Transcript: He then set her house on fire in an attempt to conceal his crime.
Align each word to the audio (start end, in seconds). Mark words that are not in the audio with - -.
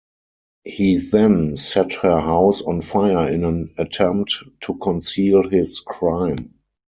He 0.63 0.97
then 0.97 1.57
set 1.57 1.93
her 1.93 2.19
house 2.21 2.63
on 2.63 2.81
fire 2.81 3.29
in 3.31 3.43
an 3.45 3.69
attempt 3.77 4.43
to 4.61 4.73
conceal 4.79 5.47
his 5.47 5.79
crime. 5.79 6.55